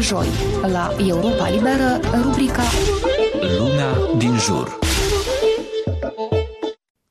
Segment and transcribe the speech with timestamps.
[0.00, 0.26] joi,
[0.72, 2.62] la Europa Liberă, rubrica
[3.58, 4.89] Lumea din jur.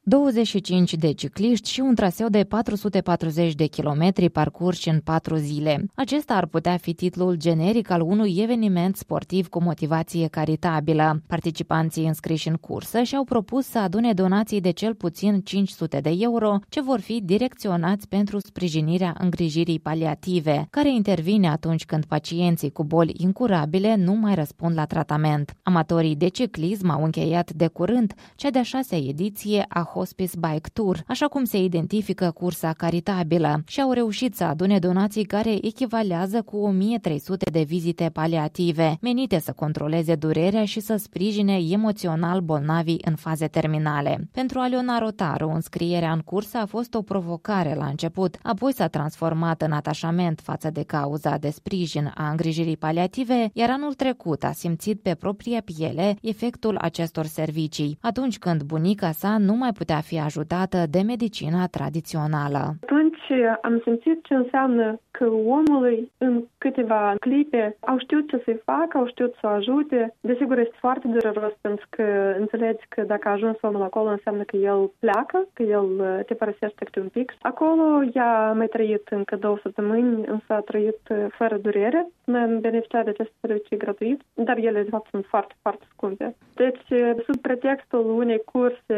[0.09, 5.85] 25 de cicliști și un traseu de 440 de kilometri parcurși în 4 zile.
[5.95, 11.21] Acesta ar putea fi titlul generic al unui eveniment sportiv cu motivație caritabilă.
[11.27, 16.59] Participanții înscriși în cursă și-au propus să adune donații de cel puțin 500 de euro,
[16.69, 23.13] ce vor fi direcționați pentru sprijinirea îngrijirii paliative, care intervine atunci când pacienții cu boli
[23.17, 25.53] incurabile nu mai răspund la tratament.
[25.63, 31.03] Amatorii de ciclism au încheiat de curând cea de-a șasea ediție a Hospice Bike Tour,
[31.07, 36.57] așa cum se identifică cursa caritabilă, și au reușit să adune donații care echivalează cu
[36.57, 43.47] 1300 de vizite paliative, menite să controleze durerea și să sprijine emoțional bolnavii în faze
[43.47, 44.29] terminale.
[44.31, 49.61] Pentru Aliona Rotaru, înscrierea în cursă a fost o provocare la început, apoi s-a transformat
[49.61, 55.01] în atașament față de cauza de sprijin a îngrijirii paliative, iar anul trecut a simțit
[55.01, 60.19] pe propria piele efectul acestor servicii, atunci când bunica sa nu mai putea putea fi
[60.19, 62.63] ajutată de medicina tradițională.
[62.83, 63.27] Atunci
[63.61, 65.25] am simțit ce înseamnă că
[65.57, 70.13] omului în câteva clipe au știut ce să-i facă, au știut să o ajute.
[70.19, 74.55] Desigur, este foarte dureros pentru că înțelegi că dacă a ajuns omul acolo înseamnă că
[74.55, 77.33] el pleacă, că el uh, te părăsește câte un pic.
[77.41, 82.07] Acolo ea a mai trăit încă două săptămâni, însă a trăit uh, fără durere.
[82.23, 86.35] Noi am beneficiat de aceste servicii gratuit, dar ele de fapt sunt foarte, foarte scumpe.
[86.55, 88.97] Deci, uh, sub pretextul unei curse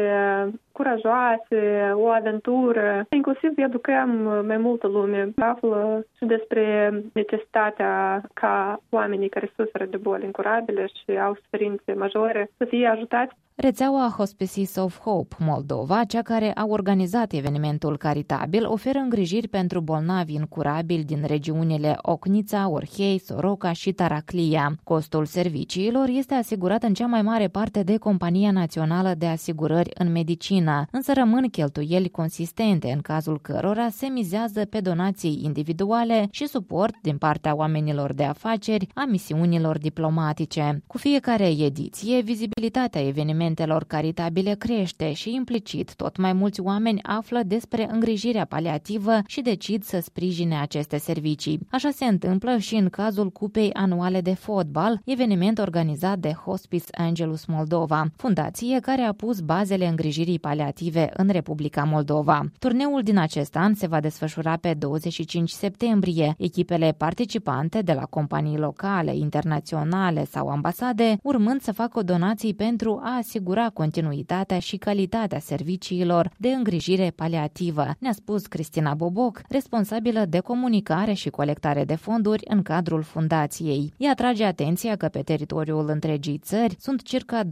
[0.82, 3.06] curajoase, o aventură.
[3.10, 4.10] Inclusiv educăm
[4.46, 5.32] mai multă lume.
[5.36, 12.50] Află și despre necesitatea ca oamenii care suferă de boli incurabile și au suferințe majore
[12.56, 18.98] să fie ajutați Rețeaua Hospices of Hope Moldova, cea care a organizat evenimentul caritabil, oferă
[18.98, 24.76] îngrijiri pentru bolnavi incurabili din regiunile Ocnița, Orhei, Soroca și Taraclia.
[24.84, 30.12] Costul serviciilor este asigurat în cea mai mare parte de Compania Națională de Asigurări în
[30.12, 36.94] Medicină, însă rămân cheltuieli consistente în cazul cărora se mizează pe donații individuale și suport
[37.02, 40.82] din partea oamenilor de afaceri a misiunilor diplomatice.
[40.86, 47.40] Cu fiecare ediție, vizibilitatea evenimentului evenimentelor caritabile crește și implicit tot mai mulți oameni află
[47.46, 51.60] despre îngrijirea paliativă și decid să sprijine aceste servicii.
[51.70, 57.44] Așa se întâmplă și în cazul Cupei Anuale de Fotbal, eveniment organizat de Hospice Angelus
[57.44, 62.40] Moldova, fundație care a pus bazele îngrijirii paliative în Republica Moldova.
[62.58, 66.34] Turneul din acest an se va desfășura pe 25 septembrie.
[66.38, 73.20] Echipele participante de la companii locale, internaționale sau ambasade, urmând să facă donații pentru a
[73.32, 81.12] asigura continuitatea și calitatea serviciilor de îngrijire paliativă, ne-a spus Cristina Boboc, responsabilă de comunicare
[81.12, 83.92] și colectare de fonduri în cadrul fundației.
[83.96, 87.48] Ea atrage atenția că pe teritoriul întregii țări sunt circa 28.000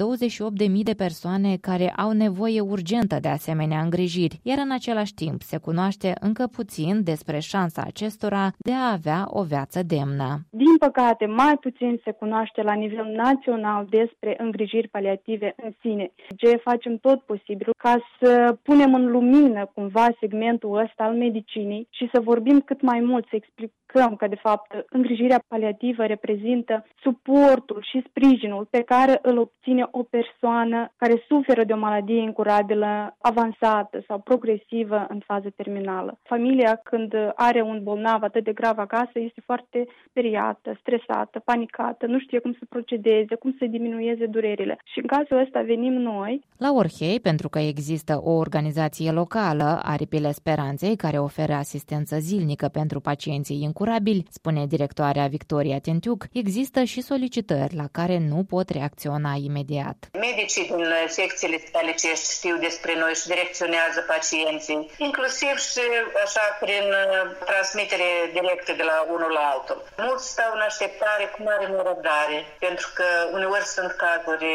[0.83, 6.13] de persoane care au nevoie urgentă de asemenea îngrijiri, iar în același timp se cunoaște
[6.21, 10.39] încă puțin despre șansa acestora de a avea o viață demnă.
[10.51, 16.11] Din păcate, mai puțin se cunoaște la nivel național despre îngrijiri paliative în sine.
[16.37, 22.09] Ce facem tot posibil ca să punem în lumină cumva segmentul ăsta al medicinii și
[22.13, 28.05] să vorbim cât mai mult, să explicăm că de fapt îngrijirea paliativă reprezintă suportul și
[28.09, 34.19] sprijinul pe care îl obține o persoană care suferă de o maladie incurabilă avansată sau
[34.19, 36.19] progresivă în fază terminală.
[36.23, 42.19] Familia când are un bolnav atât de grav acasă este foarte speriată, stresată, panicată, nu
[42.19, 44.79] știe cum să procedeze, cum să diminueze durerile.
[44.85, 46.41] Și în cazul ăsta asta venim noi.
[46.65, 52.99] La Orhei, pentru că există o organizație locală, Aripile Speranței, care oferă asistență zilnică pentru
[53.01, 59.99] pacienții incurabili, spune directoarea Victoria Tentiuc, există și solicitări la care nu pot reacționa imediat.
[60.29, 60.87] Medicii din
[61.19, 65.85] secțiile spitalicești știu despre noi și direcționează pacienții, inclusiv și
[66.25, 67.07] așa prin uh,
[67.51, 69.79] transmitere directă de la unul la altul.
[70.07, 74.49] Mulți stau în așteptare cu mare nerăbdare, pentru că uneori sunt cazuri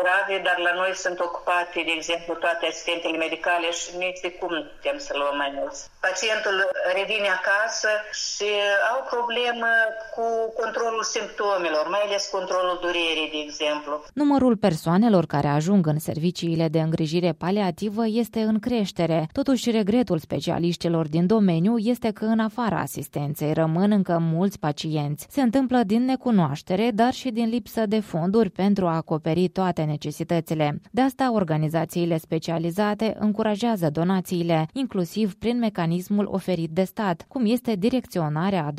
[0.00, 4.50] grave, dar la noi sunt ocupate, de exemplu, toate asistentele medicale și nici de cum
[4.58, 5.80] nu putem să luăm mai mulți.
[6.08, 6.56] Pacientul
[6.98, 7.90] revine acasă
[8.26, 8.50] și
[8.92, 9.70] au problemă
[10.14, 10.26] cu
[10.60, 13.92] controlul simptomelor, mai ales controlul durerii, de exemplu.
[14.22, 19.20] Numărul persoanelor care ajung în serviciile de îngrijire paliativă este în creștere.
[19.38, 25.26] Totuși, regretul specialiștilor din domeniu este că în afara asistenței rămân încă mulți pacienți.
[25.36, 30.37] Se întâmplă din necunoaștere, dar și din lipsă de fonduri pentru a acoperi toate necesitățile
[30.38, 30.80] județele.
[30.90, 38.64] De asta, organizațiile specializate încurajează donațiile, inclusiv prin mecanismul oferit de stat, cum este direcționarea
[38.64, 38.72] a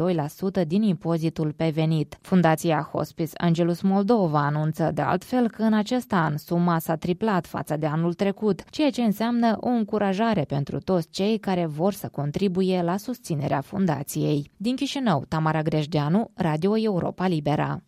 [0.64, 2.18] 2% din impozitul pe venit.
[2.22, 7.78] Fundația Hospice Angelus Moldova anunță de altfel că în acest an suma s-a triplat față
[7.78, 12.82] de anul trecut, ceea ce înseamnă o încurajare pentru toți cei care vor să contribuie
[12.82, 14.52] la susținerea fundației.
[14.58, 17.82] Din Chișinău, Tamara Greșdeanu, Radio Europa Libera.